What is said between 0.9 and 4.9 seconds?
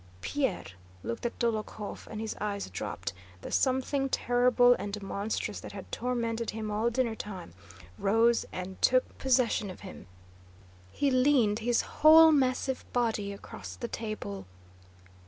looked at Dólokhov and his eyes dropped, the something terrible